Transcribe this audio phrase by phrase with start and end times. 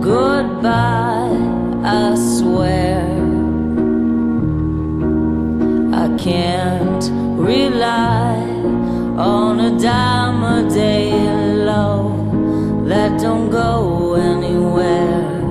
[0.00, 1.36] goodbye,
[1.84, 3.02] I swear.
[5.92, 7.04] I can't
[7.38, 8.36] rely
[9.18, 11.12] on a day
[12.92, 15.42] that don't go anywhere.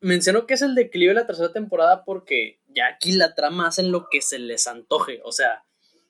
[0.00, 3.90] Menciono que es el declive de la tercera temporada porque ya aquí la trama hacen
[3.90, 5.20] lo que se les antoje.
[5.24, 5.64] O sea,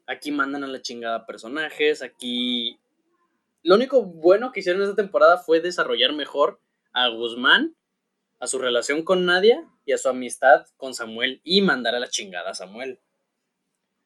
[0.06, 2.78] aquí mandan a la chingada personajes, aquí...
[3.62, 6.60] Lo único bueno que hicieron esta temporada fue desarrollar mejor
[6.92, 7.77] a Guzmán,
[8.38, 12.09] a su relación con Nadia y a su amistad con Samuel y mandar a la
[12.09, 13.01] chingada a Samuel.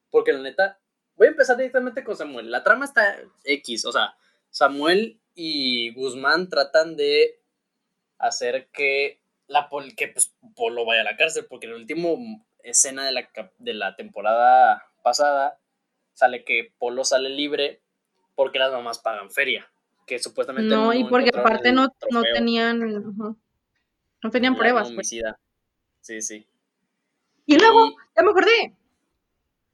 [0.09, 0.79] Porque la neta,
[1.15, 2.49] voy a empezar directamente con Samuel.
[2.49, 4.15] La trama está X, o sea,
[4.49, 7.39] Samuel y Guzmán tratan de
[8.17, 12.09] hacer que la pol que pues, Polo vaya a la cárcel, porque en la última
[12.63, 15.60] escena de la, de la temporada pasada
[16.13, 17.81] sale que Polo sale libre
[18.35, 19.71] porque las mamás pagan feria,
[20.05, 24.91] que supuestamente No, y porque aparte no, no tenían, no tenían pruebas.
[24.91, 25.09] pues.
[26.01, 26.47] Sí, sí.
[27.45, 28.75] Y luego, Y- ya me acordé,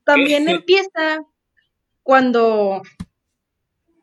[0.03, 1.23] también empieza
[2.03, 2.81] cuando,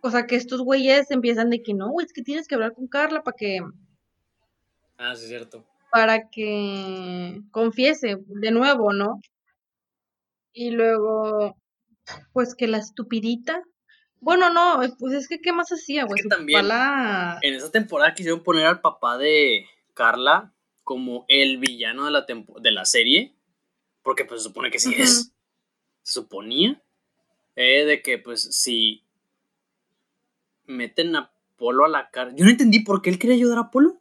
[0.03, 2.75] o sea, que estos güeyes empiezan de que no, güey, es que tienes que hablar
[2.75, 3.61] con Carla para que,
[4.99, 5.65] Ah, sí, es cierto.
[5.91, 9.21] para que confiese de nuevo, ¿no?
[10.53, 11.57] Y luego,
[12.33, 13.62] pues que la estupidita,
[14.20, 16.16] bueno, no, pues es que ¿qué más hacía, güey?
[16.19, 21.58] que Su también- la- En esa temporada quisieron poner al papá de Carla como el
[21.58, 22.27] villano de la,
[22.60, 23.34] de la serie,
[24.02, 25.32] porque pues se supone que sí es.
[26.02, 26.80] Se suponía.
[27.56, 29.05] eh, de que pues si
[30.66, 32.36] meten a Polo a la cárcel.
[32.36, 34.00] Yo no entendí por qué él quería ayudar a Polo.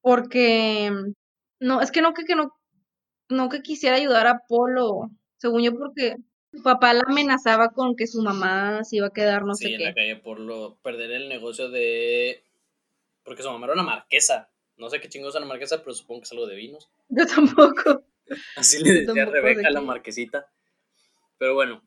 [0.00, 0.90] porque,
[1.60, 2.52] no, es que no que, que no,
[3.30, 6.16] no que quisiera ayudar a Polo, según yo, porque
[6.54, 9.74] su papá la amenazaba con que su mamá se iba a quedar no sí, sé
[9.74, 9.94] en la qué.
[9.94, 12.42] calle por lo, perder el negocio de...
[13.24, 14.50] Porque su mamá era una marquesa.
[14.76, 16.90] No sé qué chingados es una marquesa, pero supongo que es algo de vinos.
[17.08, 18.04] Yo tampoco.
[18.56, 20.46] Así le decía Rebeca la marquesita.
[21.38, 21.82] Pero bueno.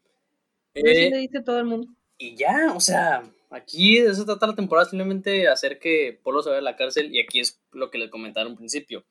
[0.74, 1.88] Eh, le dice todo el mundo.
[2.18, 6.50] Y ya, o sea, aquí de eso trata la temporada, simplemente hacer que Polo se
[6.50, 9.06] vaya a la cárcel y aquí es lo que les comentaba al principio.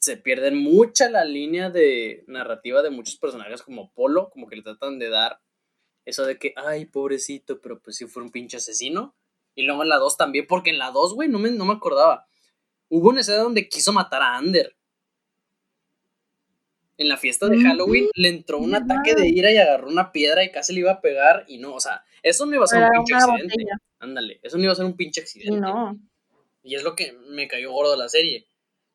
[0.00, 4.62] Se pierde mucha la línea de narrativa de muchos personajes como Polo, como que le
[4.62, 5.40] tratan de dar
[6.04, 9.14] eso de que, ay, pobrecito, pero pues sí fue un pinche asesino.
[9.54, 11.74] Y luego en la 2 también, porque en la 2, güey, no me, no me
[11.74, 12.26] acordaba.
[12.88, 14.74] Hubo una escena donde quiso matar a Ander.
[16.96, 20.44] En la fiesta de Halloween le entró un ataque de ira y agarró una piedra
[20.44, 22.82] y casi le iba a pegar y no, o sea, eso no iba a ser
[22.82, 23.44] un pinche accidente.
[23.44, 23.78] botella.
[24.00, 25.60] Ándale, eso no iba a ser un pinche accidente.
[25.60, 25.98] no.
[26.62, 28.46] Y es lo que me cayó gordo de la serie.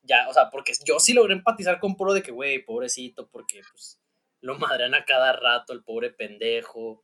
[0.06, 3.62] Ya, o sea, porque yo sí logré empatizar con Polo de que, güey, pobrecito, porque
[3.72, 4.00] pues
[4.42, 7.04] lo madrean a cada rato, el pobre pendejo.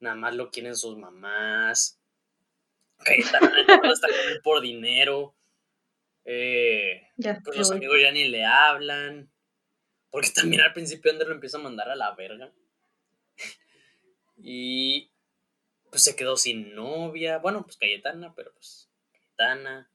[0.00, 1.98] Nada más lo quieren sus mamás.
[2.98, 3.50] Cayetana
[3.92, 5.34] está con él por dinero.
[6.24, 9.30] Eh, Ya, pues los amigos ya ni le hablan.
[10.10, 12.52] Porque también al principio Ander lo empieza a mandar a la verga.
[14.36, 15.10] y
[15.90, 17.38] pues se quedó sin novia.
[17.38, 19.90] Bueno, pues Cayetana, pero pues Cayetana.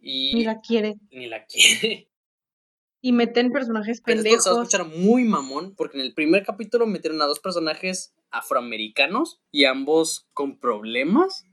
[0.00, 0.96] Y Ni la quiere.
[1.10, 2.08] ni la quiere.
[3.02, 4.74] Y meten personajes Pero esto se va a pendejos.
[4.74, 10.26] escuchar muy mamón, porque en el primer capítulo metieron a dos personajes afroamericanos y ambos
[10.32, 11.44] con problemas.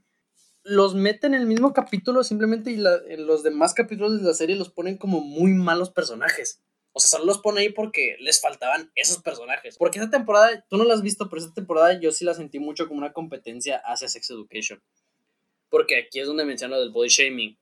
[0.64, 4.34] Los meten en el mismo capítulo simplemente y la- en los demás capítulos de la
[4.34, 6.60] serie los ponen como muy malos personajes.
[6.92, 9.76] O sea, solo los pone ahí porque les faltaban esos personajes.
[9.78, 12.58] Porque esta temporada, tú no la has visto, pero esta temporada yo sí la sentí
[12.58, 14.82] mucho como una competencia hacia Sex Education.
[15.68, 17.58] Porque aquí es donde menciono del body shaming.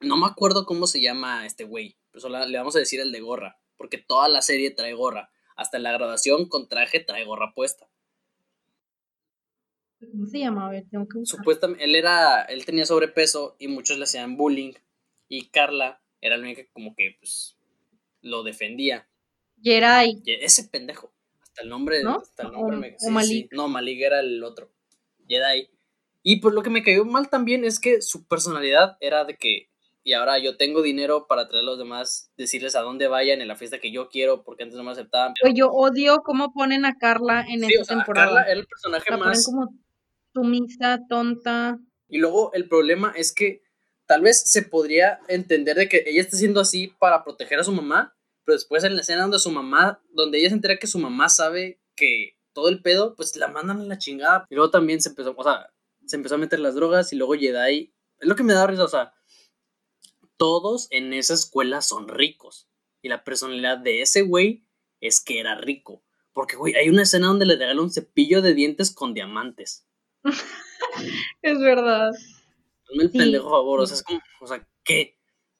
[0.00, 1.96] No me acuerdo cómo se llama este güey.
[2.10, 3.58] Pero solo le vamos a decir el de gorra.
[3.76, 5.30] Porque toda la serie trae gorra.
[5.56, 7.88] Hasta en la graduación con traje trae gorra puesta.
[10.10, 10.66] ¿Cómo se llama?
[10.66, 11.38] A ver, tengo que buscar.
[11.38, 12.42] Supuestamente, él era.
[12.42, 14.72] Él tenía sobrepeso y muchos le hacían bullying.
[15.28, 17.56] Y Carla era la única que como que pues
[18.20, 19.08] lo defendía.
[19.62, 20.20] Jerai.
[20.24, 21.12] Y ese pendejo.
[21.42, 22.02] Hasta el nombre.
[22.02, 22.18] ¿No?
[22.18, 23.48] Hasta el nombre O- me- o sí, sí.
[23.52, 24.70] No, Malik era el otro.
[25.26, 25.68] Jedi.
[26.22, 29.70] Y pues lo que me cayó mal también es que su personalidad era de que.
[30.06, 33.48] Y ahora yo tengo dinero para traer a los demás, decirles a dónde vayan en
[33.48, 35.34] la fiesta que yo quiero, porque antes no me aceptaban.
[35.42, 38.26] Güey, yo odio cómo ponen a Carla en Sí, esta o sea, temporada.
[38.28, 39.44] Carla era el personaje la ponen más.
[39.44, 39.74] como
[40.32, 41.80] sumisa, tonta.
[42.08, 43.62] Y luego el problema es que
[44.06, 47.72] tal vez se podría entender de que ella esté siendo así para proteger a su
[47.72, 51.00] mamá, pero después en la escena donde su mamá, donde ella se entera que su
[51.00, 54.46] mamá sabe que todo el pedo, pues la mandan a la chingada.
[54.50, 55.68] Y luego también se empezó, o sea,
[56.06, 58.84] se empezó a meter las drogas y luego Jedi, es lo que me da risa,
[58.84, 59.12] o sea,
[60.36, 62.68] todos en esa escuela son ricos.
[63.02, 64.64] Y la personalidad de ese güey
[65.00, 66.02] es que era rico.
[66.32, 69.86] Porque, güey, hay una escena donde le regala un cepillo de dientes con diamantes.
[71.42, 72.10] Es verdad.
[72.88, 73.18] Hazme el Sí.
[73.18, 75.18] pendejo favor, o sea, es como, o sea, ¿qué?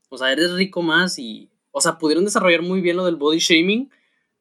[0.09, 3.39] O sea, eres rico más y, o sea, pudieron desarrollar muy bien lo del body
[3.39, 3.91] shaming,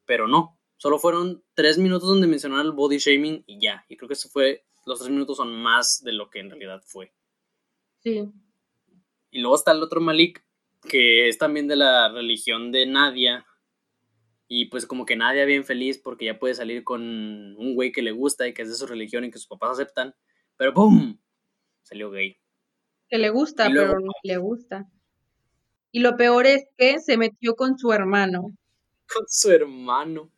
[0.04, 0.58] pero no.
[0.76, 3.84] Solo fueron tres minutos donde mencionaron el body shaming y ya.
[3.88, 6.82] Y creo que eso fue, los tres minutos son más de lo que en realidad
[6.84, 7.12] fue.
[8.00, 8.30] Sí.
[9.30, 10.44] Y luego está el otro Malik,
[10.88, 13.44] que es también de la religión de Nadia.
[14.48, 18.02] Y pues como que Nadia bien feliz porque ya puede salir con un güey que
[18.02, 20.14] le gusta y que es de su religión y que sus papás aceptan.
[20.56, 21.18] Pero ¡pum!
[21.82, 22.38] Salió gay.
[23.08, 24.88] Que le gusta, luego- pero no le gusta.
[25.92, 28.56] Y lo peor es que se metió con su hermano.
[29.12, 30.30] Con su hermano.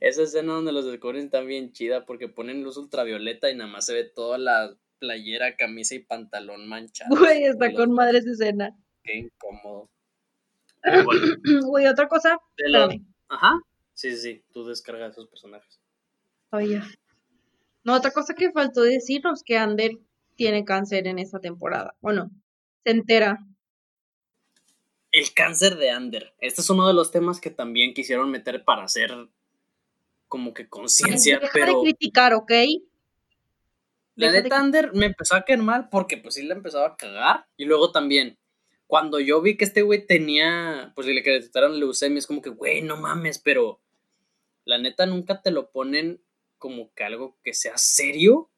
[0.00, 3.86] Esa escena donde los descubren está bien chida porque ponen luz ultravioleta y nada más
[3.86, 7.18] se ve toda la playera, camisa y pantalón manchados.
[7.18, 8.76] Güey, está con los- madre esa escena.
[9.02, 9.90] Qué incómodo.
[11.04, 11.20] Bueno,
[11.66, 12.38] Güey, otra cosa.
[12.56, 13.04] de Espérame.
[13.28, 13.60] Ajá.
[13.94, 14.44] Sí, sí, sí.
[14.52, 15.80] Tú descargas esos personajes.
[16.68, 16.86] Ya.
[17.82, 19.98] No, otra cosa que faltó decirnos que Ander
[20.36, 21.96] tiene cáncer en esta temporada.
[22.00, 22.30] ¿O no?
[22.84, 23.38] Se entera.
[25.10, 26.32] El cáncer de Ander.
[26.38, 29.10] Este es uno de los temas que también quisieron meter para hacer
[30.28, 32.52] como que conciencia, Deja pero de criticar, ¿ok?
[34.14, 36.96] La de neta Ander me empezó a caer mal porque pues sí le empezaba a
[36.96, 37.46] cagar.
[37.56, 38.38] Y luego también,
[38.86, 42.42] cuando yo vi que este güey tenía, pues le que le detectaron leucemia, es como
[42.42, 43.80] que, güey, no mames, pero
[44.64, 46.22] la neta nunca te lo ponen
[46.58, 48.50] como que algo que sea serio.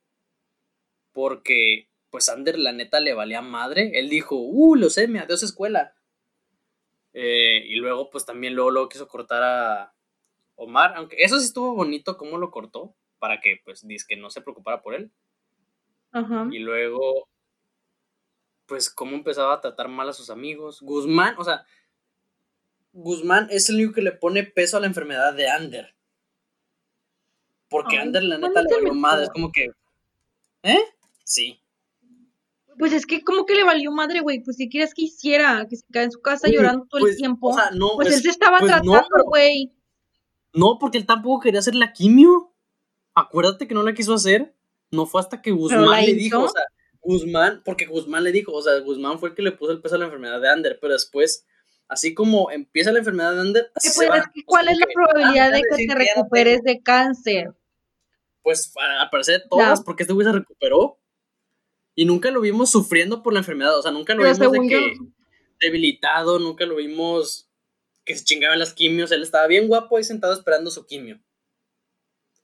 [1.12, 3.92] Porque, pues Ander la neta le valía madre.
[3.94, 5.94] Él dijo, uh, leucemia, adiós escuela.
[7.12, 9.94] Eh, y luego, pues también luego, luego quiso cortar a
[10.56, 10.94] Omar.
[10.96, 12.96] Aunque eso sí estuvo bonito cómo lo cortó.
[13.20, 15.12] Para que, pues, que no se preocupara por él.
[16.14, 16.48] Ajá.
[16.50, 17.28] Y luego,
[18.66, 20.80] pues, cómo empezaba a tratar mal a sus amigos.
[20.80, 21.66] Guzmán, o sea,
[22.92, 25.94] Guzmán es el único que le pone peso a la enfermedad de Ander.
[27.68, 29.24] Porque Ay, Ander, la neta, le valió madre.
[29.24, 29.66] Es como que.
[30.62, 30.78] ¿Eh?
[31.24, 31.60] Sí.
[32.78, 34.42] Pues es que como que le valió madre, güey.
[34.42, 37.18] Pues si quieres que hiciera, que se quede en su casa llorando todo pues, el
[37.18, 37.48] tiempo.
[37.48, 37.96] O sea, no.
[37.96, 39.72] pues es- él se estaba pues tratando, güey.
[40.52, 42.52] No, porque él tampoco quería hacer la quimio.
[43.14, 44.53] Acuérdate que no la quiso hacer.
[44.94, 46.62] No fue hasta que Guzmán le dijo, o sea,
[47.00, 49.96] Guzmán, porque Guzmán le dijo, o sea, Guzmán fue el que le puso el peso
[49.96, 51.46] a la enfermedad de Ander, pero después,
[51.88, 55.48] así como empieza la enfermedad de Ander, así se pues sea, ¿cuál es la probabilidad
[55.48, 57.54] ah, de que te recuperes de cáncer?
[58.42, 60.98] Pues al parecer todas, porque este güey se recuperó.
[61.96, 64.70] Y nunca lo vimos sufriendo por la enfermedad, o sea, nunca lo Pero vimos de
[64.70, 64.94] yo- que
[65.60, 67.48] debilitado, nunca lo vimos
[68.04, 71.20] que se chingaba en las quimios, él estaba bien guapo ahí sentado esperando su quimio.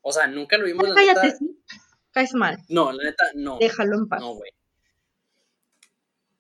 [0.03, 1.37] O sea, nunca lo vimos, la Cállate, neta.
[1.39, 1.61] sí.
[2.13, 2.59] Caes mal.
[2.69, 3.59] No, la neta, no.
[3.59, 4.21] Déjalo en paz.
[4.21, 4.51] No, güey.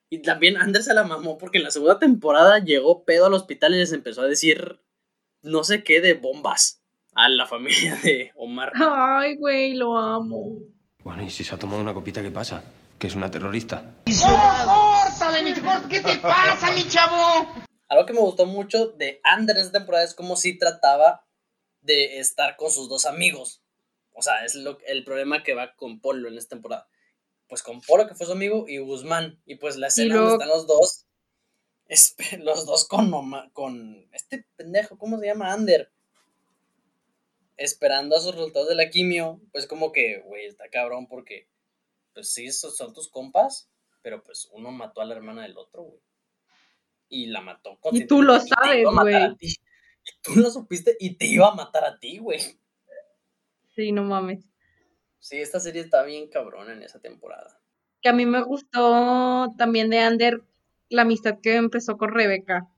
[0.08, 3.74] Y también Ander se la mamó porque en la segunda temporada llegó pedo al hospital
[3.74, 4.80] y les empezó a decir
[5.42, 6.82] no sé qué de bombas
[7.14, 8.72] a la familia de Omar.
[8.74, 10.58] Ay, güey, lo amo.
[11.04, 12.62] Bueno, ¿y si se ha tomado una copita, qué pasa?
[12.98, 13.94] Que es una terrorista.
[17.88, 21.24] Algo que me gustó mucho de en esta temporada es cómo sí trataba
[21.80, 23.62] de estar con sus dos amigos.
[24.12, 26.88] O sea, es lo, el problema que va con Polo en esta temporada.
[27.48, 29.40] Pues con Polo, que fue su amigo, y Guzmán.
[29.46, 31.06] Y pues la escena donde están los dos.
[31.88, 33.10] espe- los dos con,
[33.52, 35.52] con este pendejo, ¿cómo se llama?
[35.52, 35.90] Ander.
[37.56, 39.40] Esperando a sus resultados de la quimio.
[39.52, 41.48] Pues como que, güey, está cabrón porque,
[42.14, 43.68] pues sí, son tus compas.
[44.02, 46.00] Pero pues uno mató a la hermana del otro, güey.
[47.08, 47.78] Y la mató.
[47.92, 49.14] Y tú lo sabes, güey.
[49.42, 52.40] Y tú lo supiste y te iba a matar a ti, güey.
[53.74, 54.44] Sí, no mames.
[55.18, 57.60] Sí, esta serie está bien cabrón en esa temporada.
[58.02, 60.42] Que a mí me gustó también de Ander
[60.88, 62.68] la amistad que empezó con Rebeca.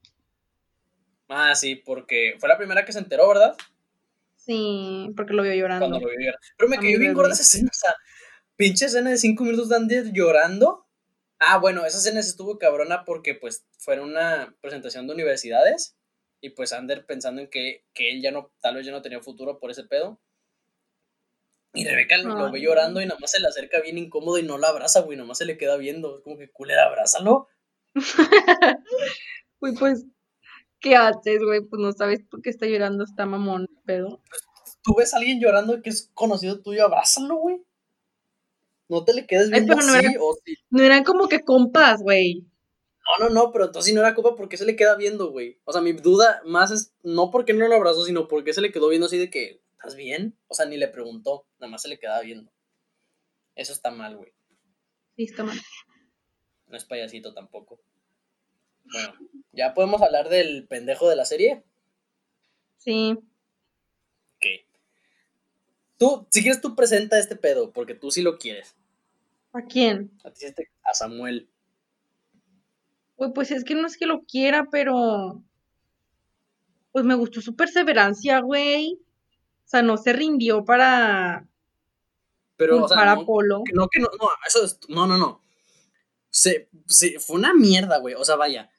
[1.29, 3.57] Ah, sí, porque fue la primera que se enteró, ¿verdad?
[4.37, 5.87] Sí, porque lo vio llorando.
[5.87, 6.41] Cuando lo vio llorar.
[6.59, 7.95] Pero me A mi bien gorda esa escena, o sea,
[8.57, 10.87] pinche escena de cinco minutos de Ander llorando.
[11.39, 15.97] Ah, bueno, esa escena sí estuvo cabrona porque pues fue una presentación de universidades
[16.41, 19.21] y pues Ander pensando en que, que él ya no, tal vez ya no tenía
[19.21, 20.21] futuro por ese pedo.
[21.75, 24.43] Y Rebeca lo, lo ve llorando y nada más se le acerca bien incómodo y
[24.43, 26.17] no la abraza, güey, nomás se le queda viendo.
[26.17, 27.49] Es como que culera, abrázalo.
[29.61, 30.05] Uy, pues,
[30.81, 31.61] ¿qué haces, güey?
[31.63, 34.21] Pues no sabes por qué está llorando esta mamón, pero.
[34.83, 37.63] Tú ves a alguien llorando que es conocido tuyo, abrázalo, güey.
[38.89, 40.57] No te le quedes Ay, viendo pero no así, era- o sí.
[40.71, 42.45] No eran como que compas, güey.
[43.19, 45.31] No, no, no, pero entonces si no era culpa, ¿por qué se le queda viendo,
[45.31, 45.59] güey?
[45.65, 48.71] O sea, mi duda más es no porque no lo abrazó, sino porque se le
[48.73, 50.39] quedó viendo así de que, ¿estás bien?
[50.47, 52.53] O sea, ni le preguntó, nada más se le quedaba viendo.
[53.57, 54.33] Eso está mal, güey.
[55.17, 55.59] Sí, está mal.
[56.69, 57.81] No es payasito tampoco.
[58.85, 59.13] Bueno,
[59.51, 61.65] ¿ya podemos hablar del pendejo de la serie?
[62.79, 63.19] Sí.
[64.37, 64.47] Ok.
[65.99, 68.77] tú, si quieres, tú presenta este pedo, porque tú sí lo quieres.
[69.53, 70.17] ¿A quién?
[70.23, 70.47] A ti
[70.85, 71.51] a Samuel.
[73.17, 75.43] Güey, pues es que no es que lo quiera, pero.
[76.93, 78.99] Pues me gustó su perseverancia, güey.
[79.73, 81.49] O sea, no se rindió para.
[82.57, 83.63] Pero, o sea, para no, Polo.
[83.73, 85.43] no, que no, no, eso es, no, no, no.
[86.29, 88.15] Se, se- fue una mierda, güey.
[88.15, 88.71] O sea, vaya.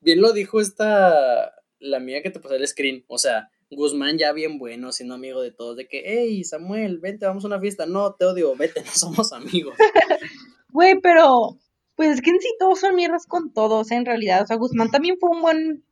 [0.00, 3.04] Bien lo dijo esta, la amiga que te pasó el screen.
[3.08, 7.26] O sea, Guzmán ya bien bueno, siendo amigo de todos, de que, hey, Samuel, vente,
[7.26, 7.84] vamos a una fiesta.
[7.84, 9.76] No, te odio, vete, no somos amigos.
[10.70, 11.58] Güey, pero.
[11.94, 14.40] Pues es que en sí todos son mierdas con todos, en realidad.
[14.44, 15.84] O sea, Guzmán también fue un buen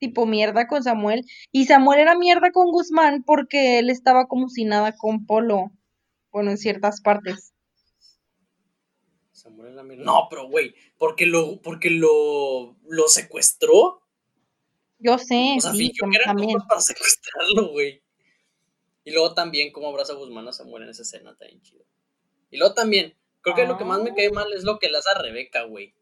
[0.00, 1.24] tipo mierda con Samuel.
[1.52, 5.70] Y Samuel era mierda con Guzmán porque él estaba como si nada con Polo.
[6.32, 7.52] Bueno, en ciertas partes.
[9.32, 10.04] Samuel es la mierda.
[10.04, 14.02] No, pero, güey, porque lo, porque lo, lo secuestró.
[14.98, 16.58] Yo sé, O sea, sí, eran también.
[16.68, 18.02] para secuestrarlo, güey.
[19.04, 21.84] Y luego también cómo abraza Guzmán a Samuel en esa escena, está bien chido.
[22.50, 24.14] Y luego también, creo que lo que más me Ah.
[24.14, 25.94] cae mal es lo que le hace a Rebeca, güey.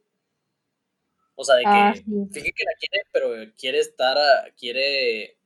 [1.41, 2.03] O sea, de que Ah, sí.
[2.03, 5.39] finge que la quiere, pero quiere estar a, quiere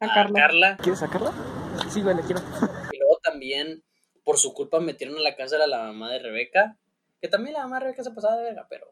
[0.00, 0.78] A a Carla.
[0.78, 1.32] ¿Quieres sacarla?
[1.90, 2.40] Sí, güey, la quiero.
[2.92, 3.84] Y luego también,
[4.24, 6.78] por su culpa, metieron a la cárcel a la mamá de Rebeca.
[7.20, 8.86] Que también la mamá de Rebeca se pasaba de verga, pero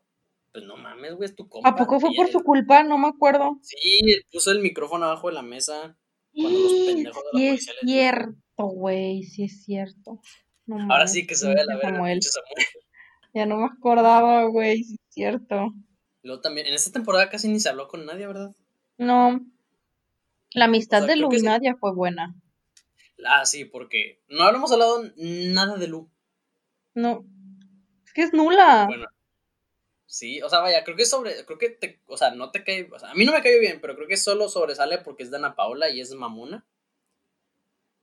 [0.53, 1.71] pues no mames, güey, es tu compa.
[1.71, 2.83] ¿A poco fue por su culpa?
[2.83, 3.59] No me acuerdo.
[3.63, 5.97] Sí, puso el micrófono abajo de la mesa.
[6.35, 10.21] Cuando los pendejos de la Sí es les cierto, güey, sí es cierto.
[10.67, 12.21] No Ahora mames, sí que se vaya a la verga, Samuel.
[13.33, 15.73] Ya no me acordaba, güey, sí es cierto.
[16.23, 18.55] Luego también, en esta temporada casi ni se habló con nadie, ¿verdad?
[18.99, 19.41] No.
[20.53, 21.45] La amistad sea, de Lu y sí.
[21.45, 22.35] Nadia fue buena.
[23.27, 26.11] Ah, sí, porque no hablamos hablado nada de Lu.
[26.95, 27.25] No.
[28.05, 28.87] Es que es nula.
[28.87, 29.07] Bueno,
[30.07, 32.91] sí, o sea, vaya, creo que sobre, creo que te, o sea, no te cae,
[32.93, 35.31] o sea, a mí no me cayó bien, pero creo que solo sobresale porque es
[35.31, 36.67] de Ana Paula y es mamona.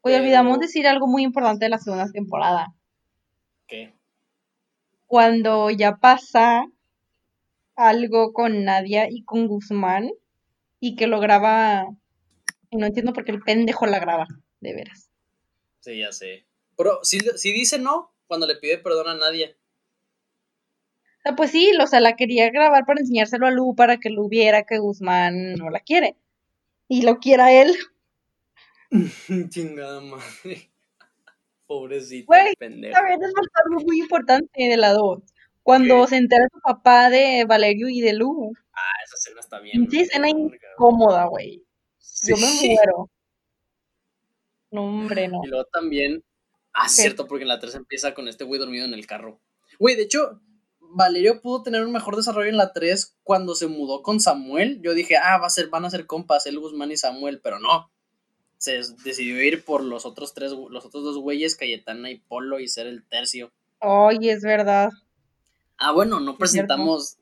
[0.02, 2.74] Oye, olvidamos decir algo muy importante de la segunda temporada.
[3.68, 3.94] ¿Qué?
[5.06, 6.66] Cuando ya pasa
[7.78, 10.12] algo con Nadia y con Guzmán
[10.82, 11.86] y que lo graba.
[12.70, 14.28] Y no entiendo por qué el pendejo la graba,
[14.60, 15.10] de veras.
[15.80, 16.46] Sí, ya sé.
[16.76, 19.14] Pero si, si dice no cuando le pide perdón a.
[19.14, 19.22] O
[21.24, 24.28] sea, pues sí, o sea, la quería grabar para enseñárselo a Lu para que Lu
[24.28, 26.18] viera que Guzmán no la quiere.
[26.90, 27.76] Y lo quiera él.
[29.50, 30.72] Chingada madre.
[31.68, 32.94] Pobrecito, Güey, pendejo.
[32.94, 33.32] También es
[33.66, 35.22] algo muy importante de la 2.
[35.68, 36.12] Cuando ¿Qué?
[36.12, 38.54] se entera su papá de Valerio y de Lu.
[38.72, 39.92] Ah, esa escena está bien.
[39.92, 41.62] Sí, escena incómoda, güey.
[42.26, 43.10] Yo me muero.
[44.72, 45.42] No, hombre, no.
[45.44, 46.24] Y luego también.
[46.72, 47.02] Ah, ¿Qué?
[47.02, 49.42] cierto, porque en la 3 empieza con este güey dormido en el carro.
[49.78, 50.40] Güey, de hecho,
[50.80, 54.80] Valerio pudo tener un mejor desarrollo en la 3 cuando se mudó con Samuel.
[54.82, 57.60] Yo dije, ah, va a ser, van a ser compas, el Guzmán y Samuel, pero
[57.60, 57.92] no.
[58.56, 62.70] Se decidió ir por los otros tres, los otros dos güeyes, Cayetana y Polo, y
[62.70, 63.52] ser el tercio.
[63.82, 64.92] Ay, es verdad.
[65.78, 67.18] Ah, bueno, no presentamos.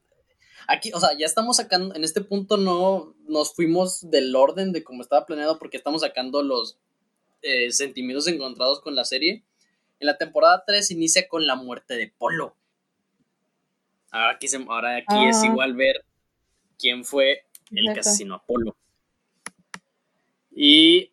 [0.68, 4.84] Aquí, o sea, ya estamos sacando, en este punto no nos fuimos del orden de
[4.84, 6.78] como estaba planeado porque estamos sacando los
[7.44, 9.44] eh, sentimientos encontrados con la serie.
[10.00, 12.56] En la temporada 3 inicia con la muerte de Polo.
[14.12, 16.04] Ahora aquí, se- ahora aquí es igual ver
[16.80, 18.76] quién fue el que asesinó a Polo.
[20.52, 21.12] Y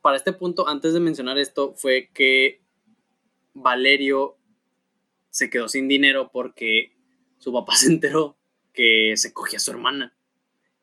[0.00, 2.62] para este punto, antes de mencionar esto, fue que
[3.54, 4.36] Valerio
[5.38, 6.96] se quedó sin dinero porque
[7.38, 8.36] su papá se enteró
[8.72, 10.16] que se cogía a su hermana.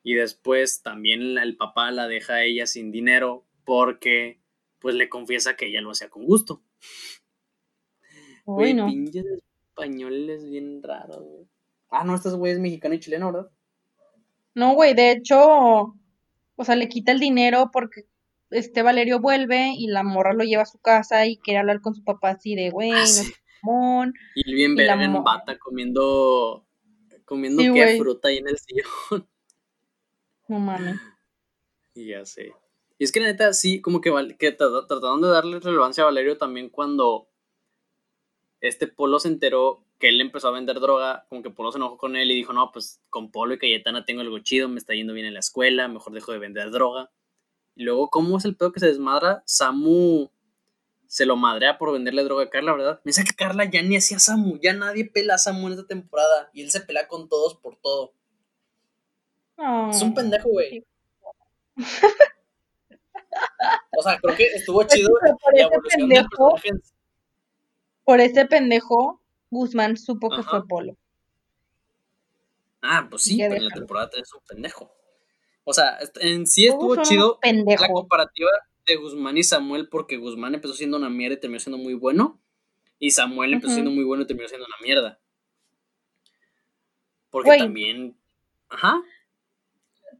[0.01, 4.39] Y después también el papá la deja a ella sin dinero porque
[4.79, 6.61] pues le confiesa que ella lo hacía con gusto.
[8.45, 8.85] Güey, Uy, no.
[8.87, 9.25] pinches
[9.69, 11.47] españoles bien raros, güey.
[11.89, 13.51] Ah, no, este güey es mexicano y chileno, ¿verdad?
[14.53, 15.37] No, güey, de hecho,
[16.55, 18.05] o sea, le quita el dinero porque
[18.51, 21.95] este Valerio vuelve y la morra lo lleva a su casa y quiere hablar con
[21.95, 23.33] su papá así de, güey, Ah, no sí.
[24.35, 26.65] Y él bien verga en bata comiendo
[27.25, 29.27] comiendo Sí, qué fruta ahí en el sillón.
[30.47, 30.99] No mames.
[31.95, 32.53] Y ya sé.
[32.97, 36.05] Y es que la neta, sí, como que, que tra- trataron de darle relevancia a
[36.05, 37.27] Valerio también cuando
[38.61, 41.97] este Polo se enteró que él empezó a vender droga, como que Polo se enojó
[41.97, 44.93] con él y dijo, no, pues con Polo y Cayetana tengo algo chido, me está
[44.93, 47.11] yendo bien en la escuela, mejor dejo de vender droga.
[47.75, 49.43] Y luego, ¿cómo es el pedo que se desmadra?
[49.45, 50.29] Samu
[51.15, 52.99] se lo madrea por venderle droga a Carla, ¿verdad?
[53.05, 55.87] Me dice que Carla ya ni hacía Samu, ya nadie pela a Samu en esta
[55.87, 58.11] temporada y él se pelea con todos por todo.
[59.91, 60.85] Es un pendejo, güey.
[63.97, 66.55] O sea, creo que estuvo chido Pero por la evolución pendejo,
[68.03, 70.97] por ese pendejo, Guzmán supo que fue Polo.
[72.81, 74.91] Ah, pues sí, pero en la temporada 3 es un pendejo.
[75.63, 77.87] O sea, en sí estuvo chido unos pendejos.
[77.87, 78.51] la comparativa,
[78.85, 82.39] de Guzmán y Samuel porque Guzmán empezó siendo una mierda y terminó siendo muy bueno.
[82.99, 85.19] Y Samuel empezó siendo muy bueno y terminó siendo una mierda.
[87.29, 88.17] Porque también.
[88.69, 89.01] Ajá.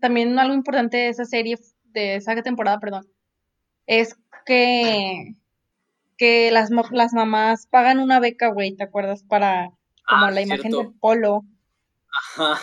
[0.01, 3.07] También algo importante de esa serie, de esa temporada, perdón,
[3.87, 5.35] es que,
[6.17, 9.23] que las, las mamás pagan una beca, güey, ¿te acuerdas?
[9.23, 9.71] Para,
[10.07, 10.89] como Ah, la imagen cierto.
[10.89, 11.45] del polo,
[12.35, 12.59] Ajá.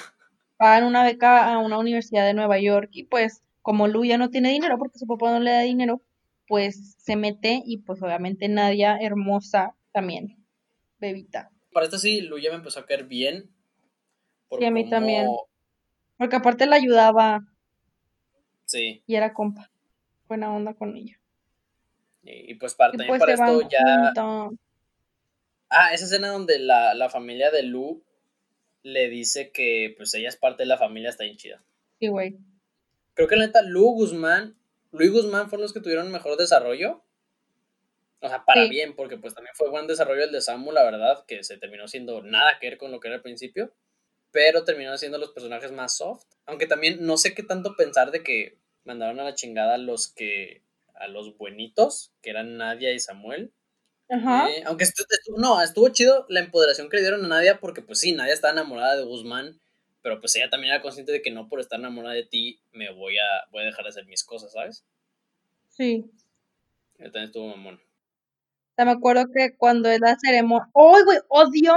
[0.59, 4.31] pagan una beca a una universidad de Nueva York y pues como Lu ya no
[4.31, 6.03] tiene dinero porque su papá no le da dinero,
[6.47, 10.37] pues se mete y pues obviamente Nadia, hermosa también,
[10.99, 11.51] bebita.
[11.73, 13.51] Para esto sí, Luya me empezó a caer bien.
[14.59, 15.29] Sí, a mí también.
[16.19, 17.41] Porque aparte la ayudaba
[18.67, 19.03] Sí.
[19.07, 19.71] y era compa.
[20.29, 21.19] Buena onda con ella.
[22.23, 24.13] Y, y pues para, Y también pues para esto ya.
[25.71, 28.03] Ah, esa escena donde la, la familia de Lu
[28.83, 31.63] le dice que pues ella es parte de la familia está bien chida.
[31.99, 32.37] Sí, güey.
[33.15, 34.57] Creo que la neta, Lu Guzmán,
[34.93, 37.03] Lu y Guzmán fueron los que tuvieron mejor desarrollo.
[38.21, 38.71] O sea, para Sí.
[38.71, 41.89] bien, porque pues también fue buen desarrollo el de Samu, la verdad, que se terminó
[41.89, 43.73] siendo nada que ver con lo que era al principio.
[44.31, 46.25] Pero terminaron siendo los personajes más soft.
[46.47, 50.09] Aunque también no sé qué tanto pensar de que mandaron a la chingada a los
[50.13, 50.63] que.
[50.95, 53.53] a los buenitos, que eran Nadia y Samuel.
[54.09, 54.49] Ajá.
[54.51, 54.85] Eh, aunque
[55.37, 58.53] no, estuvo chido la empoderación que le dieron a Nadia, porque pues sí, Nadia estaba
[58.53, 59.61] enamorada de Guzmán,
[60.03, 62.93] pero pues ella también era consciente de que no por estar enamorada de ti me
[62.93, 64.85] voy a, voy a dejar de hacer mis cosas, ¿sabes?
[65.69, 66.05] Sí.
[66.99, 67.81] Ella también estuvo mamón.
[68.77, 70.69] Sea, me acuerdo que cuando es la ceremonia.
[70.75, 71.19] ¡Ay, güey!
[71.29, 71.75] Odio,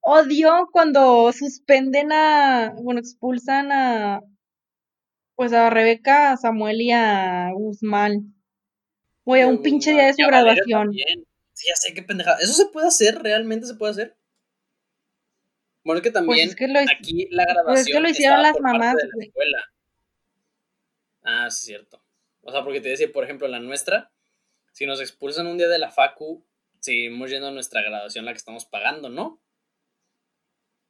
[0.00, 2.74] odio cuando suspenden a.
[2.82, 4.22] Bueno, expulsan a.
[5.34, 8.34] Pues a Rebeca, a Samuel y a Guzmán.
[9.24, 10.88] Güey, a un pinche día de su graduación.
[10.88, 11.26] también.
[11.52, 12.38] Sí, ya sé qué pendejada.
[12.40, 13.22] ¿Eso se puede hacer?
[13.22, 14.16] ¿Realmente se puede hacer?
[15.84, 18.08] Bueno, es que también Pues es que lo, aquí la pues grabación es que lo
[18.08, 19.64] hicieron las mamás, de la escuela.
[21.22, 22.02] Ah, sí, cierto.
[22.42, 24.12] O sea, porque te decía, por ejemplo, la nuestra,
[24.72, 26.44] si nos expulsan un día de la facu,
[26.80, 29.40] seguimos yendo a nuestra graduación la que estamos pagando, ¿no?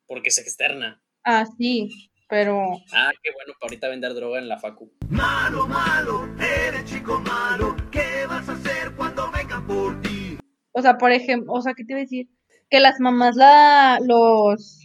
[0.06, 1.02] Porque es externa.
[1.24, 1.90] Ah, sí,
[2.28, 2.78] pero.
[2.92, 4.90] Ah, qué bueno para ahorita vender droga en la facu.
[5.08, 7.76] Malo, malo, eres chico malo.
[7.90, 10.38] ¿Qué vas a hacer cuando vengan por ti?
[10.72, 12.28] O sea, por ejemplo, o sea, ¿qué te iba a decir?
[12.70, 14.81] Que las mamás la, los,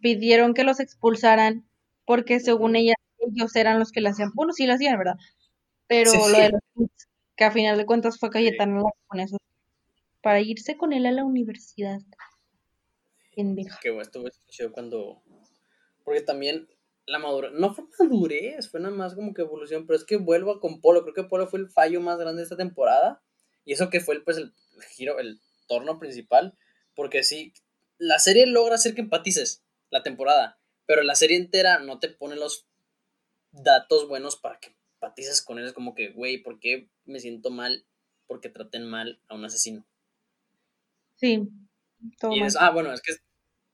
[0.00, 1.68] pidieron que los expulsaran
[2.04, 5.16] porque según ellas, ellos eran los que la hacían, bueno, sí la hacían, ¿verdad?
[5.86, 6.18] Pero Sí.
[6.18, 6.90] lo de los
[7.36, 9.36] que a final de cuentas fue Cayetano que con eso,
[10.22, 12.00] para irse con él a la universidad.
[13.34, 13.78] Pendeja.
[13.80, 15.22] Que bueno, estuvo chido cuando.
[16.04, 16.68] Porque también
[17.06, 17.52] la madurez.
[17.52, 19.86] No fue madurez, fue nada más como que evolución.
[19.86, 21.02] Pero es que vuelvo con Polo.
[21.02, 23.22] Creo que Polo fue el fallo más grande de esta temporada.
[23.64, 24.52] Y eso que fue el, pues, el
[24.96, 26.58] giro, el torno principal.
[26.94, 27.52] Porque sí,
[27.98, 30.60] la serie logra hacer que empatices la temporada.
[30.86, 32.66] Pero la serie entera no te pone los
[33.50, 35.66] datos buenos para que empatices con él.
[35.66, 37.86] Es como que, güey, ¿por qué me siento mal?
[38.26, 39.86] Porque traten mal a un asesino.
[41.16, 41.48] Sí,
[42.20, 43.12] todo Y es- ah, bueno, es que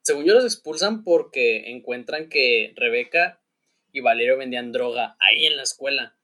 [0.03, 3.43] según yo los expulsan porque encuentran que Rebeca
[3.93, 6.17] y Valerio vendían droga ahí en la escuela.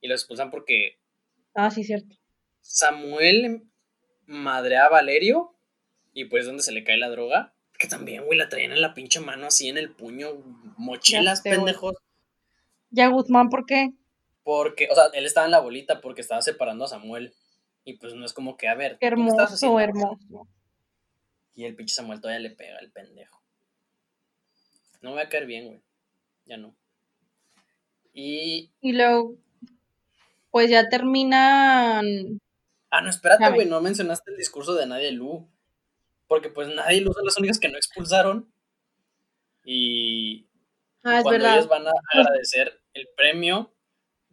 [0.00, 0.98] Y los expulsan porque
[1.54, 2.16] Ah, sí, cierto.
[2.60, 3.62] Samuel
[4.26, 5.56] madrea a Valerio
[6.12, 7.53] y pues donde se le cae la droga.
[7.78, 10.34] Que también, güey, la traían en la pinche mano así en el puño,
[10.76, 11.94] mochilas, sé, pendejos.
[12.90, 13.90] Ya Guzmán, ¿por qué?
[14.44, 17.34] Porque, o sea, él estaba en la bolita porque estaba separando a Samuel.
[17.84, 20.08] Y pues no es como que, a ver, Qué ¿tú qué estás hermoso, haciendo?
[20.18, 20.48] hermoso.
[21.54, 23.42] Y el pinche Samuel todavía le pega el pendejo.
[25.02, 25.82] No me va a caer bien, güey.
[26.46, 26.74] Ya no.
[28.12, 28.70] Y.
[28.80, 29.34] Y luego,
[30.50, 32.40] pues ya terminan.
[32.90, 33.66] Ah, no, espérate, güey.
[33.66, 35.48] No mencionaste el discurso de Nadia Lu.
[36.34, 38.52] Porque pues Nadia y Lu son las únicas que no expulsaron.
[39.64, 40.48] Y
[41.04, 41.54] Ah, es cuando verdad.
[41.54, 43.72] ellos van a agradecer el premio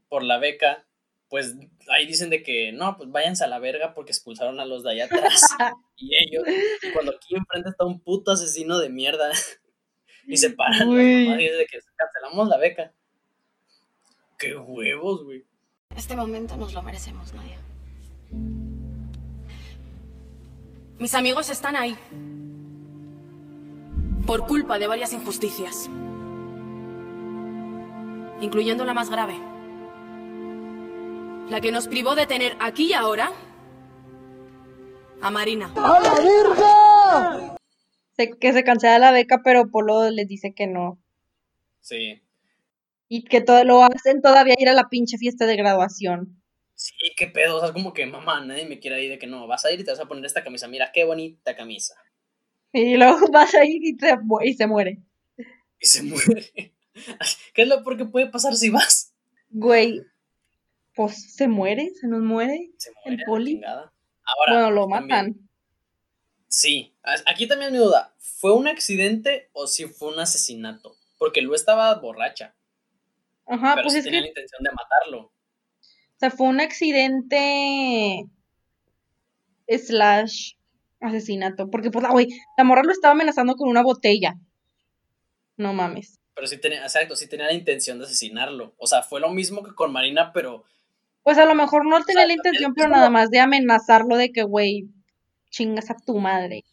[0.09, 0.87] por la beca,
[1.29, 1.53] pues
[1.89, 4.91] ahí dicen de que no, pues váyanse a la verga porque expulsaron a los de
[4.91, 5.41] allá atrás.
[5.95, 6.43] y ellos,
[6.81, 9.31] y cuando aquí enfrente está un puto asesino de mierda
[10.25, 12.93] y se paran las mamás y dicen de que cancelamos la beca.
[14.39, 15.45] Qué huevos, güey.
[15.95, 17.59] Este momento nos lo merecemos, Nadia.
[21.01, 21.97] Mis amigos están ahí.
[24.27, 25.89] Por culpa de varias injusticias.
[28.39, 29.33] Incluyendo la más grave.
[31.49, 33.31] La que nos privó de tener aquí y ahora
[35.23, 35.73] a Marina.
[38.15, 40.99] Se- que se cancela la beca, pero Polo les dice que no.
[41.79, 42.21] Sí.
[43.09, 46.40] Y que todo lo hacen todavía ir a la pinche fiesta de graduación.
[46.81, 47.57] Sí, qué pedo.
[47.57, 49.71] O sea, es como que mamá, nadie me quiere ir de que no, vas a
[49.71, 50.67] ir y te vas a poner esta camisa.
[50.67, 51.93] Mira, qué bonita camisa.
[52.73, 54.97] Y luego vas a ir y, te y se muere.
[55.79, 56.73] Y se muere.
[57.53, 59.13] ¿Qué es lo peor que puede pasar si vas?
[59.51, 60.01] Güey.
[60.95, 62.71] Pues se muere, se nos muere.
[62.77, 63.61] Se El muere la poli.
[63.63, 63.91] Ahora,
[64.47, 65.49] Bueno, lo también- matan.
[66.47, 66.95] Sí,
[67.27, 68.15] aquí también mi duda.
[68.17, 70.95] ¿Fue un accidente o si fue un asesinato?
[71.19, 72.55] Porque Lu estaba borracha,
[73.45, 75.31] Ajá, pero pues sí es tenía que, la intención de matarlo.
[76.21, 78.27] O sea, fue un accidente
[79.67, 80.53] slash
[80.99, 81.71] asesinato.
[81.71, 82.27] Porque, pues, la, güey,
[82.59, 84.35] la morra lo estaba amenazando con una botella.
[85.57, 86.19] No mames.
[86.35, 88.75] Pero sí tenía, exacto, sí tenía la intención de asesinarlo.
[88.77, 90.63] O sea, fue lo mismo que con Marina, pero
[91.23, 94.43] Pues a lo mejor no tenía la intención, pero nada más de amenazarlo de que,
[94.43, 94.89] güey,
[95.49, 96.63] chingas a tu madre.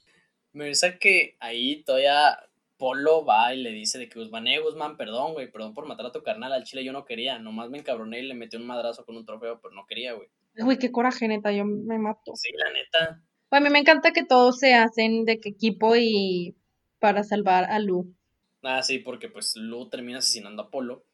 [0.52, 2.38] me parece que ahí todavía
[2.78, 6.06] Polo va y le dice de que Guzmán, eh, Guzmán, perdón, güey, perdón por matar
[6.06, 8.66] a tu carnal al chile, yo no quería, nomás me encabroné y le metí un
[8.66, 10.28] madrazo con un trofeo, pero no quería, güey.
[10.56, 12.34] Güey, qué coraje, neta, yo me mato.
[12.36, 13.20] Sí, la neta.
[13.50, 16.54] Güey, a mí me encanta que todos se hacen de que equipo y
[17.00, 18.14] para salvar a Lu.
[18.62, 21.04] Ah, sí, porque pues Lu termina asesinando a Polo.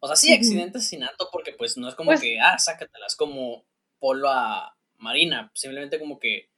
[0.00, 3.64] O sea, sí, accidente asesinato, porque pues no es como Pues- que, ah, sácatelas como
[3.98, 5.50] Polo a Marina.
[5.54, 6.48] Simplemente como que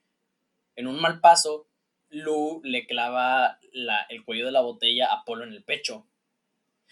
[0.77, 1.67] en un mal paso,
[2.13, 6.07] Lu le clava la- el cuello de la botella a Polo en el pecho.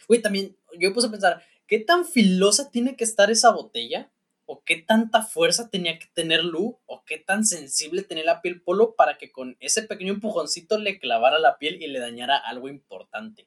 [0.09, 4.11] Güey, también yo puse a pensar, ¿qué tan filosa tiene que estar esa botella?
[4.47, 6.81] ¿O qué tanta fuerza tenía que tener Lu?
[6.87, 10.99] ¿O qué tan sensible tenía la piel Polo para que con ese pequeño empujoncito le
[10.99, 13.47] clavara la piel y le dañara algo importante?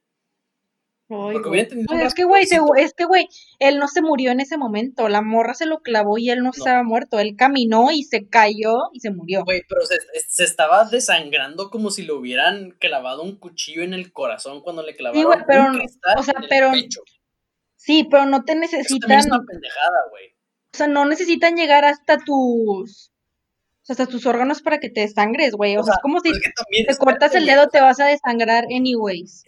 [1.10, 1.60] Ay, güey.
[2.02, 2.44] es que, güey,
[2.78, 3.28] es que, güey,
[3.60, 5.10] él no se murió en ese momento.
[5.10, 7.20] La morra se lo clavó y él no, estaba muerto.
[7.20, 9.44] Él caminó y se cayó y se murió.
[9.44, 14.12] Güey, pero se, se estaba desangrando como si le hubieran clavado un cuchillo en el
[14.12, 17.02] corazón cuando le clavaron güey, pero- un cristal o sea, en el pero- pecho.
[17.76, 20.30] Sí, pero no te Eso necesitan, es una pendejada, güey.
[20.74, 25.02] o sea, no necesitan llegar hasta tus, o sea, hasta tus órganos para que te
[25.02, 25.76] desangres, güey.
[25.76, 28.64] O, sea, es como si es que te cortas el dedo, te vas a desangrar
[28.74, 29.44] anyways.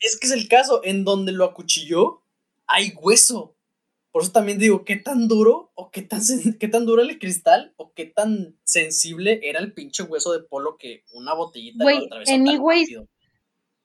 [0.00, 2.22] Es que es el caso, en donde lo acuchilló,
[2.66, 3.56] hay hueso.
[4.10, 6.20] Por eso también digo, ¿qué tan duro o qué tan,
[6.60, 10.76] qué tan duro el cristal o qué tan sensible era el pinche hueso de polo
[10.76, 13.08] que una botellita Güey, lo atravesó tan anyways, rápido?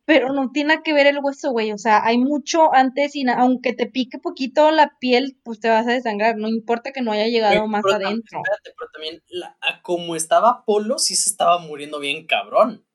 [0.06, 1.72] Pero no tiene que ver el hueso, güey.
[1.72, 5.88] O sea, hay mucho antes y aunque te pique poquito la piel, pues te vas
[5.88, 6.36] a desangrar.
[6.38, 8.42] No importa que no haya llegado Güey, más adentro.
[8.42, 12.86] Espérate, pero también, la- como estaba Polo, sí se estaba muriendo bien cabrón.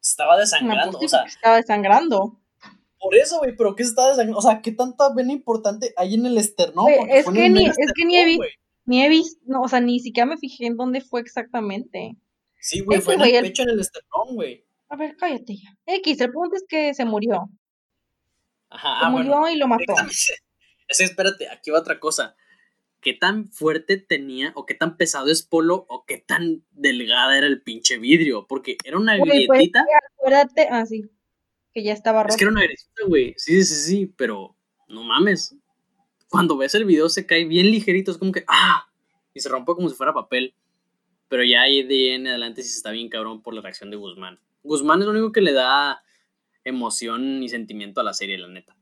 [0.00, 2.40] Se estaba desangrando, pues o sea, estaba desangrando.
[2.98, 4.38] por eso, güey, pero ¿qué se estaba desangrando?
[4.38, 6.86] O sea, ¿qué tanta vena importante hay en el esternón?
[7.08, 8.48] Es en que el ni- mero es que ni he esternón.
[8.86, 12.16] Ni he visto, no, o sea, ni siquiera me fijé en dónde fue exactamente.
[12.58, 14.64] Sí, güey, fue en güey, el el- pecho, en el esternón, güey.
[14.88, 15.76] A ver, cállate ya.
[15.86, 17.48] X, el punto es que se murió.
[18.70, 19.48] Ajá, Se ah, murió bueno.
[19.50, 19.84] y lo mató.
[19.86, 20.10] Déjame-
[20.88, 22.34] Es espérate, aquí va otra cosa.
[23.00, 27.46] ¿Qué tan fuerte tenía o qué tan pesado es Polo o qué tan delgada era
[27.46, 28.46] el pinche vidrio?
[28.46, 29.84] Porque era una Güey, pues, grietita.
[30.18, 31.08] Acuérdate, ah, sí,
[31.72, 32.36] que ya estaba Es roto.
[32.36, 33.34] que era una grietita, güey.
[33.38, 34.54] Sí, sí, sí, pero
[34.88, 35.56] no mames.
[36.28, 38.86] Cuando ves el video se cae bien ligerito, es como que ¡ah!
[39.32, 40.54] Y se rompe como si fuera papel.
[41.28, 43.96] Pero ya ahí de en adelante sí se está bien cabrón por la reacción de
[43.96, 44.38] Guzmán.
[44.62, 46.02] Guzmán es lo único que le da
[46.64, 48.76] emoción y sentimiento a la serie, la neta.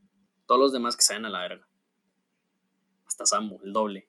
[0.45, 1.65] Todos los demás que salen a la verga.
[3.05, 4.08] Hasta Samu, el doble.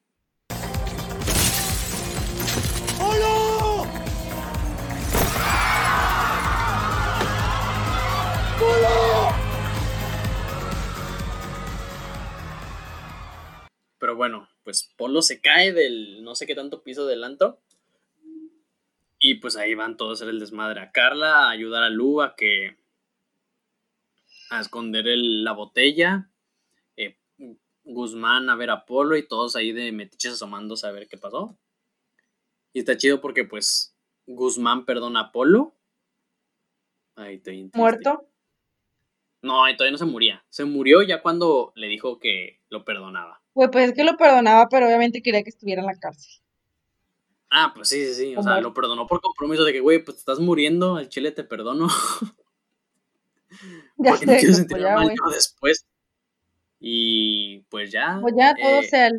[15.00, 17.58] Polo se cae del no sé qué tanto piso del antro.
[19.18, 20.80] Y pues ahí van todos a hacer el desmadre.
[20.80, 22.76] A Carla a ayudar a Lu a que.
[24.50, 26.30] a esconder el- la botella.
[26.96, 27.16] eh,
[27.84, 31.56] Guzmán a ver a Polo y todos ahí de metiches asomándose a ver qué pasó.
[32.74, 35.74] Y está chido porque pues Guzmán perdona a Polo.
[37.16, 37.70] Ahí estoy.
[37.74, 38.26] Muerto.
[39.42, 40.44] No, todavía no se moría.
[40.50, 43.39] Se murió ya cuando le dijo que lo perdonaba.
[43.54, 46.40] Güey, pues es que lo perdonaba, pero obviamente quería que estuviera en la cárcel.
[47.50, 48.36] Ah, pues sí, sí, sí.
[48.36, 51.32] O sea, lo perdonó por compromiso de que, güey, pues te estás muriendo, al chile
[51.32, 51.88] te perdono.
[53.96, 55.86] Ya porque no quiero pues sentirme ya, mal yo después.
[56.78, 58.18] Y pues ya.
[58.22, 59.10] Pues ya todo eh, se,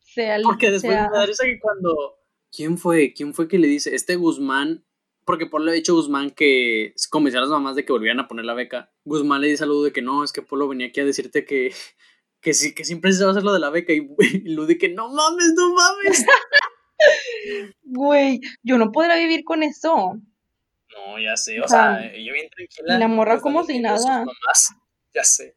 [0.00, 2.16] se Porque después se me da risa que cuando.
[2.50, 3.12] ¿Quién fue?
[3.12, 3.94] ¿Quién fue que le dice?
[3.94, 4.84] Este Guzmán.
[5.24, 8.20] Porque Polo le ha dicho a Guzmán que convenció a las mamás de que volvieran
[8.20, 8.92] a poner la beca.
[9.04, 11.44] Guzmán le dice a Lu de que no, es que Polo venía aquí a decirte
[11.44, 11.72] que.
[12.44, 13.92] Que sí, que siempre se va a hacer lo de la beca.
[13.92, 16.24] Y, y que no mames, no mames.
[17.82, 20.14] Güey, yo no podría vivir con eso.
[20.94, 22.96] No, ya sé, o O sea, sea, yo bien tranquila.
[22.96, 24.18] y la morra pues, como si nada.
[24.20, 24.74] mamás,
[25.12, 25.56] Ya sé.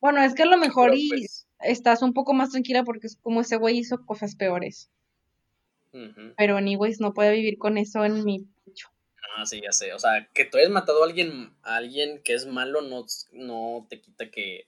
[0.00, 3.06] Bueno, es que a lo mejor Pero, y pues, estás un poco más tranquila porque
[3.08, 4.90] es como ese güey hizo cosas peores.
[5.92, 6.32] ujú.
[6.36, 8.88] Pero anyways, no puede vivir con eso en mi pecho.
[9.36, 9.92] Ah, sí, ya sé.
[9.92, 13.86] O sea, que tú hayas matado a alguien, a alguien que es malo no, no
[13.90, 14.66] te quita que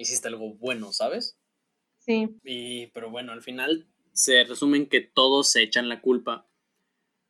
[0.00, 1.38] hiciste algo bueno, ¿sabes?
[1.98, 2.28] Sí.
[2.44, 6.48] Y, pero bueno, al final se resumen que todos se echan la culpa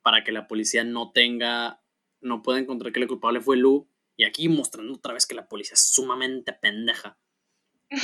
[0.03, 1.83] para que la policía no tenga,
[2.21, 3.89] no pueda encontrar que el culpable fue Lu.
[4.17, 7.19] Y aquí mostrando otra vez que la policía es sumamente pendeja.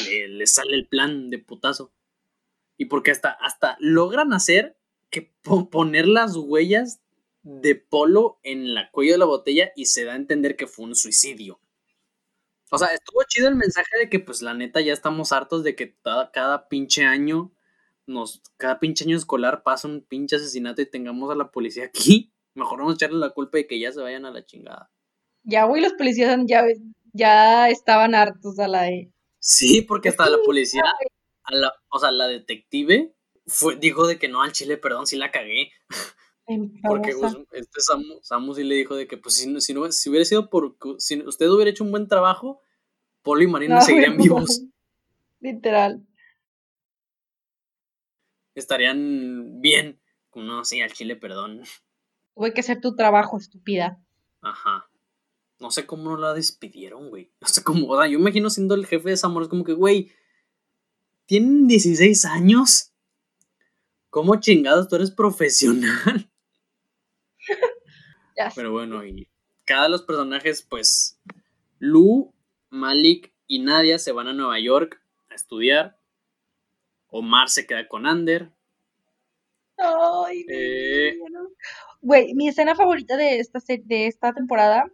[0.07, 1.92] Le, le sale el plan de putazo.
[2.79, 4.79] Y porque hasta, hasta logran hacer
[5.11, 7.00] que po- poner las huellas
[7.42, 10.87] de polo en la cuello de la botella y se da a entender que fue
[10.87, 11.61] un suicidio.
[12.70, 15.76] O sea, estuvo chido el mensaje de que, pues, la neta, ya estamos hartos de
[15.76, 17.52] que cada, cada pinche año,
[18.07, 22.33] nos, cada pinche año escolar pasa un pinche asesinato y tengamos a la policía aquí.
[22.55, 24.90] Mejor vamos a echarle la culpa de que ya se vayan a la chingada.
[25.42, 26.64] Ya, güey, los policías ya,
[27.12, 29.12] ya estaban hartos a la de.
[29.38, 30.83] Sí, porque hasta la policía,
[31.44, 33.14] a la, o sea, la detective,
[33.46, 35.70] fue, dijo de que no al chile, perdón, sí la cagué.
[36.83, 37.13] Porque
[37.53, 40.25] este Samu, Samu sí le dijo de que, pues, si, no- si, no- si hubiera
[40.25, 40.77] sido por.
[40.99, 42.61] Si usted hubiera hecho un buen trabajo,
[43.23, 44.23] Polo y Marina No, seguirían no.
[44.23, 44.63] vivos.
[45.41, 46.07] Literal.
[48.55, 50.01] Estarían bien.
[50.35, 51.63] No, sí, al chile, perdón.
[52.35, 54.03] Tuve que hacer tu trabajo, estúpida.
[54.43, 54.89] Ajá.
[55.59, 57.33] No sé cómo no la despidieron, güey.
[57.41, 57.89] No sé cómo.
[57.89, 60.13] O sea, yo imagino siendo el jefe de Zamora, es como que, güey,
[61.25, 62.93] tienen 16 años.
[64.11, 66.31] ¿Cómo chingados tú eres profesional?
[68.37, 68.53] Ya.
[68.55, 69.29] Pero bueno, y
[69.64, 71.18] cada de los personajes, pues,
[71.79, 72.33] Lu,
[72.70, 75.96] Malik y Nadia se van a Nueva York a estudiar.
[77.09, 78.51] Omar se queda con Ander.
[79.79, 81.18] Ay, Eh.
[82.01, 84.85] Güey, mi escena favorita de esta, de esta temporada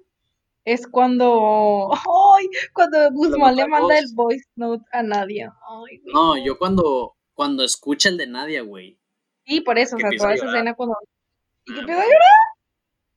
[0.65, 5.53] es cuando, ay, cuando Guzmán le manda el voice note a Nadia.
[5.69, 6.01] Ay.
[6.13, 8.99] No, yo cuando, cuando escucha el de Nadia, güey.
[9.45, 10.97] Sí, por eso, o sea, toda esa escena cuando...
[11.67, 11.89] Y Ah, a ok.
[11.89, 12.09] llorar.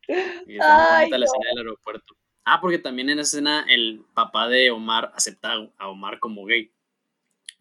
[0.07, 1.25] Y Ay, bonita la no.
[1.25, 2.15] escena del aeropuerto.
[2.43, 6.71] Ah, porque también en esa escena el papá de Omar acepta a Omar como gay.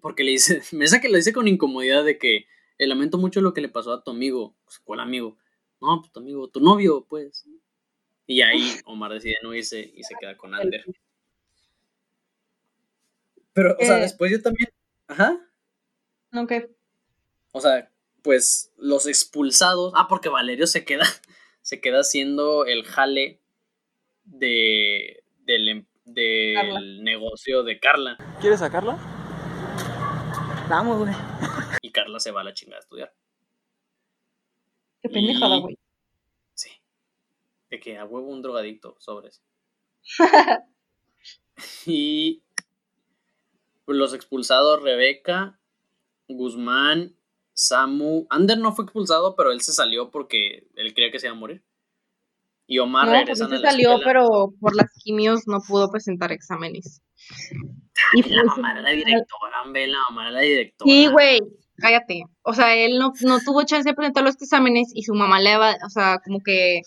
[0.01, 2.47] Porque le dice, me dice que lo dice con incomodidad de que
[2.79, 4.55] eh, lamento mucho lo que le pasó a tu amigo.
[4.65, 5.39] Pues, ¿Cuál amigo?
[5.81, 7.47] No, pues tu amigo, tu novio, pues.
[8.27, 10.85] Y ahí Omar decide no irse y se queda con Ander.
[13.53, 14.03] Pero, o sea, Eh.
[14.03, 14.69] después yo también.
[15.07, 15.39] Ajá.
[16.31, 16.71] No, que
[17.53, 17.91] O sea,
[18.23, 19.93] pues los expulsados.
[19.97, 21.07] Ah, porque Valerio se queda.
[21.65, 23.41] Se queda haciendo el jale
[24.25, 25.25] de.
[25.47, 28.19] del, em- del negocio de Carla.
[28.39, 28.99] ¿Quieres sacarla?
[30.69, 31.15] Vamos, güey.
[31.81, 33.15] Y Carla se va a la chingada a estudiar.
[35.01, 35.79] qué pendejada, Y- güey.
[36.53, 36.69] Sí.
[37.71, 39.43] De que a huevo un drogadicto, sobres.
[41.87, 42.43] y
[43.87, 45.59] los expulsados, Rebeca,
[46.29, 47.17] Guzmán,
[47.55, 48.27] Samu.
[48.31, 51.39] Ander no fue expulsado, pero él se salió porque él creía que se iba a
[51.39, 51.63] morir.
[52.67, 54.05] Y Omar No, pues a se la salió, escuela.
[54.05, 57.03] pero por las quimios no pudo presentar exámenes.
[58.15, 60.91] Y La pues, mamá era la directora, hombre, la mamá era la directora.
[60.91, 61.41] Sí, güey,
[61.77, 62.25] cállate.
[62.43, 65.57] O sea, él no, no tuvo chance de presentar los exámenes y su mamá le
[65.57, 66.81] va, o sea, como que,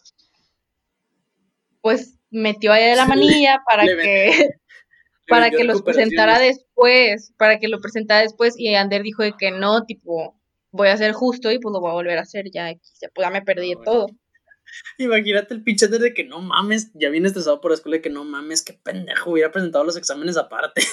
[1.82, 4.50] pues, metió ahí la manilla para le que,
[5.28, 9.52] para que los presentara después, para que lo presentara después y Ander dijo de que
[9.52, 10.36] no, tipo,
[10.72, 12.74] voy a ser justo y pues lo voy a volver a hacer ya,
[13.14, 13.92] pues ya me perdí bueno.
[13.92, 14.08] todo.
[14.98, 18.10] Imagínate el pinche de que no mames, ya viene estresado por la escuela de que
[18.10, 20.82] no mames, qué pendejo, hubiera presentado los exámenes aparte.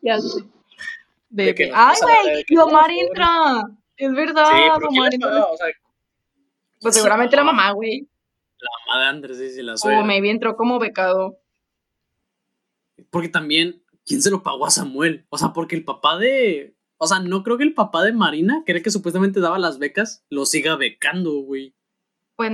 [0.00, 0.44] Ya sé.
[1.30, 3.62] De, que ay, güey, y no, Omar entra.
[3.96, 5.44] Es verdad, sí, pero ¿quién Omar entra.
[5.46, 5.66] O sea,
[6.80, 8.08] Pues seguramente la mamá, güey.
[8.58, 10.04] La mamá de Ander, sí, sí, la O suegra.
[10.04, 11.38] maybe entró como becado.
[13.10, 15.26] Porque también, ¿quién se lo pagó a Samuel?
[15.30, 16.74] O sea, porque el papá de.
[16.98, 19.58] O sea, no creo que el papá de Marina, que era el que supuestamente daba
[19.58, 21.74] las becas, lo siga becando, güey.
[22.36, 22.50] Pues,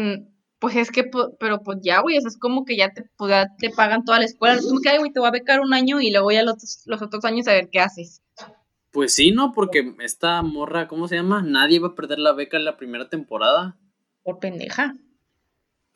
[0.59, 3.05] pues es que, pu- pero pues ya, güey, o sea, es como que ya te,
[3.16, 4.55] pues, ya te pagan toda la escuela.
[4.55, 6.55] Es como que, ay, güey, te voy a becar un año y luego ya los,
[6.55, 8.22] otros- los otros años a ver qué haces.
[8.90, 9.53] Pues sí, ¿no?
[9.53, 11.42] Porque esta morra, ¿cómo se llama?
[11.42, 13.76] Nadie va a perder la beca en la primera temporada.
[14.24, 14.96] Por pendeja.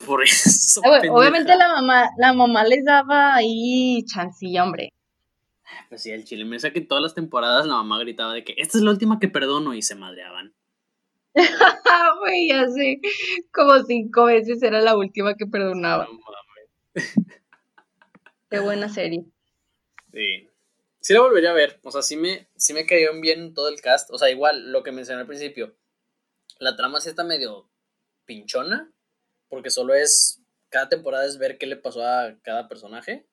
[0.05, 0.81] Por eso.
[0.83, 1.13] Ah, güey, pendeja.
[1.19, 4.93] obviamente la mamá, la mamá les daba ahí chancilla, hombre.
[5.89, 6.45] Pues sí, el chile.
[6.45, 9.19] Me que en todas las temporadas la mamá gritaba de que esta es la última
[9.19, 10.53] que perdono y se madreaban.
[12.19, 13.01] Güey, ya sé.
[13.51, 16.05] Como cinco veces era la última que perdonaba.
[16.05, 17.13] No mames.
[18.49, 19.25] Qué buena serie.
[20.13, 20.49] Sí.
[21.01, 21.79] Sí la volvería a ver.
[21.83, 24.09] O sea, sí me, sí me cayó bien todo el cast.
[24.11, 25.75] O sea, igual lo que mencioné al principio.
[26.59, 27.69] La trama sí está medio
[28.25, 28.91] pinchona.
[29.49, 30.41] Porque solo es.
[30.69, 33.25] Cada temporada es ver qué le pasó a cada personaje.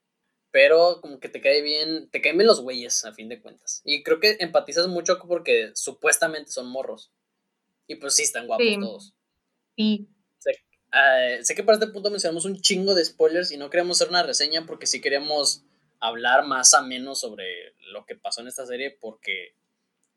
[0.52, 2.08] Pero como que te cae bien.
[2.10, 3.80] Te caen bien los güeyes, a fin de cuentas.
[3.84, 7.10] Y creo que empatizas mucho porque supuestamente son morros.
[7.88, 8.76] Y pues sí, están guapos Sí.
[8.80, 9.14] todos.
[9.76, 10.08] Sí.
[10.94, 14.10] Eh, sé que para este punto mencionamos un chingo de spoilers y no queríamos hacer
[14.10, 15.64] una reseña porque sí queríamos
[16.00, 19.54] hablar más a menos sobre lo que pasó en esta serie porque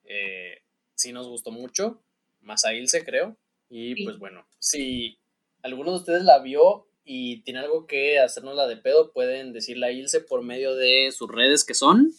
[0.08, 0.62] Eh,
[0.96, 2.04] sí nos gustó mucho,
[2.42, 3.38] más a Ilse creo.
[3.70, 4.04] Y Sí.
[4.04, 5.18] pues bueno, si
[5.64, 9.86] alguno de ustedes la vio y tiene algo que hacernos la de pedo, pueden decirle
[9.86, 12.12] a Ilse por medio de sus redes que son.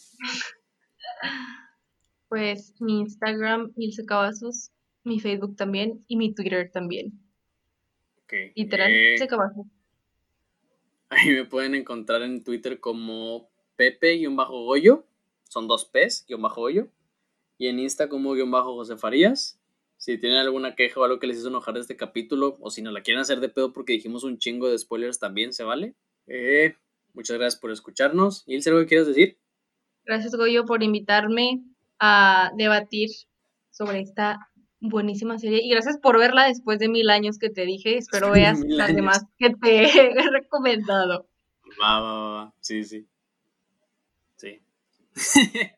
[2.29, 4.71] Pues mi Instagram, Ilse Cavazos,
[5.03, 7.19] mi Facebook también y mi Twitter también.
[8.55, 9.65] Literal, eh, Ilse Cavazos.
[11.09, 15.05] Ahí me pueden encontrar en Twitter como Pepe-Goyo.
[15.43, 16.87] Son dos P's, guion bajo Goyo.
[17.57, 19.59] Y en Insta como guion bajo José Farías.
[19.97, 22.81] Si tienen alguna queja o algo que les hizo enojar de este capítulo, o si
[22.81, 25.95] nos la quieren hacer de pedo porque dijimos un chingo de spoilers, también se vale.
[26.27, 26.75] Eh,
[27.13, 28.43] muchas gracias por escucharnos.
[28.45, 29.37] Ilse, ¿algo que quieras decir?
[30.05, 31.63] Gracias, Goyo, por invitarme
[31.99, 33.09] a debatir
[33.71, 35.61] sobre esta buenísima serie.
[35.63, 37.97] Y gracias por verla después de mil años que te dije.
[37.97, 39.83] Espero veas las demás que te
[40.19, 41.27] he recomendado.
[41.81, 42.53] Va, va, va, va.
[42.61, 43.05] Sí, sí.
[44.35, 44.61] Sí.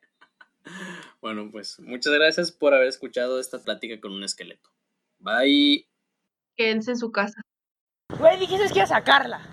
[1.21, 4.69] bueno, pues muchas gracias por haber escuchado esta plática con un esqueleto.
[5.19, 5.87] Bye.
[6.55, 7.41] Quédense en su casa.
[8.17, 9.49] Güey, dijiste que iba a sacarla.